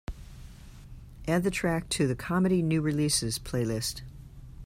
[1.27, 4.01] Add the track to the comedy new releases playlist.